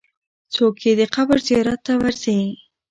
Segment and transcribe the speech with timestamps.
[0.53, 2.39] څوک یې د قبر زیارت ته ورځي؟